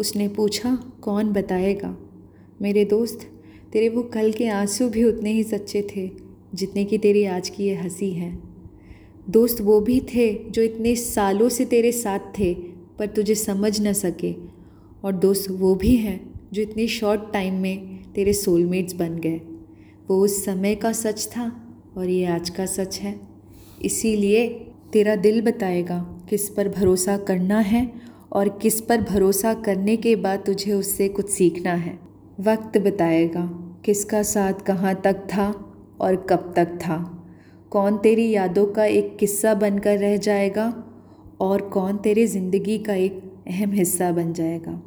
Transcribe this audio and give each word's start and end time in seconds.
उसने 0.00 0.28
पूछा, 0.28 0.92
कौन 1.02 1.32
बताएगा? 1.32 1.96
मेरे 2.62 2.84
दोस्त, 2.84 3.18
तेरे 3.72 3.88
वो 3.88 4.02
कल 4.02 4.32
के 4.32 4.48
आँसू 4.48 4.88
भी 4.88 5.04
उतने 5.04 5.32
ही 5.32 5.42
सच्चे 5.42 5.86
थे, 5.96 6.10
जितने 6.54 6.84
कि 6.84 6.98
तेरी 6.98 7.24
आज 7.24 7.48
की 7.48 7.64
ये 7.64 7.74
हँसी 7.74 8.10
है। 8.10 8.38
दोस्त 9.30 9.60
वो 9.60 9.80
भी 9.80 10.00
थे 10.00 10.50
जो 10.50 10.62
इतने 10.62 10.96
सालों 10.96 11.48
से 11.48 11.64
तेरे 11.64 11.92
साथ 11.92 12.18
थे, 12.18 12.54
पर 12.98 13.06
तुझे 13.06 13.34
समझ 13.34 13.86
न 13.86 13.92
सके। 13.92 14.34
और 15.04 15.12
दोस्त 15.12 15.50
वो 15.50 15.74
भी 15.74 15.96
हैं 15.96 16.40
जो 16.52 16.62
इतने 16.62 16.86
शॉर्ट 16.86 17.32
टाइम 17.32 17.54
में 17.54 18.02
तेरे 18.12 18.32
सोलमेट्स 18.32 18.94
बन 18.94 19.16
गए। 19.18 19.40
वो 20.08 20.24
उस 20.24 20.44
समय 20.44 20.74
का 20.74 20.92
सच 20.92 21.26
था 21.26 21.74
और 21.96 22.08
ये 22.08 22.24
आज 22.24 22.50
का 22.50 22.66
सच 22.66 22.98
है। 22.98 23.20
इसीलिए 23.82 24.48
तेरा 24.92 25.16
दिल 25.16 25.42
बताएगा, 25.42 26.26
किस 26.30 26.48
पर 26.48 26.68
भरोसा 26.68 27.16
करना 27.16 27.58
है 27.58 28.09
और 28.32 28.48
किस 28.62 28.80
पर 28.80 29.00
भरोसा 29.00 29.54
करने 29.62 29.96
के 29.96 30.14
बाद 30.16 30.42
तुझे 30.46 30.72
उससे 30.72 31.08
कुछ 31.08 31.30
सीखना 31.30 31.72
है। 31.74 31.98
वक्त 32.40 32.78
बताएगा 32.78 33.48
किसका 33.84 34.22
साथ 34.22 34.60
कहाँ 34.66 34.94
तक 35.04 35.26
था 35.28 35.48
और 36.00 36.16
कब 36.30 36.52
तक 36.56 36.78
था। 36.78 36.98
कौन 37.72 37.96
तेरी 37.98 38.30
यादों 38.30 38.66
का 38.66 38.84
एक 38.84 39.16
किस्सा 39.18 39.54
बनकर 39.54 39.98
रह 39.98 40.16
जाएगा 40.18 40.72
और 41.40 41.62
कौन 41.68 41.96
तेरे 41.96 42.26
ज़िंदगी 42.26 42.78
का 42.78 42.94
एक 42.94 43.22
अहम 43.48 43.72
हिस्सा 43.72 44.10
बन 44.12 44.32
जाएगा। 44.32 44.80